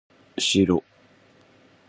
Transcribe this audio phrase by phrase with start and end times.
[0.35, 0.83] うしろ